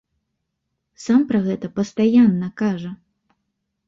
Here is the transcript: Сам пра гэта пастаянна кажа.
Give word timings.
Сам 1.03 1.21
пра 1.31 1.41
гэта 1.47 1.69
пастаянна 1.79 2.49
кажа. 2.63 2.91